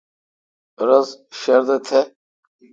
رس 0.87 1.09
شردہ 1.39 1.77
تھ۔ 1.85 1.99